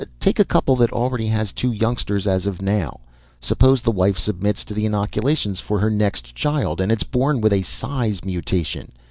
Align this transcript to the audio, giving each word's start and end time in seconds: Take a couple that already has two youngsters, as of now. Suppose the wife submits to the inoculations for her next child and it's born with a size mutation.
Take 0.19 0.39
a 0.39 0.43
couple 0.45 0.75
that 0.77 0.91
already 0.91 1.27
has 1.27 1.51
two 1.51 1.71
youngsters, 1.71 2.25
as 2.25 2.47
of 2.47 2.59
now. 2.59 3.01
Suppose 3.39 3.81
the 3.81 3.91
wife 3.91 4.17
submits 4.17 4.63
to 4.63 4.73
the 4.73 4.87
inoculations 4.87 5.59
for 5.59 5.77
her 5.77 5.91
next 5.91 6.33
child 6.33 6.81
and 6.81 6.91
it's 6.91 7.03
born 7.03 7.39
with 7.39 7.53
a 7.53 7.61
size 7.61 8.25
mutation. 8.25 8.93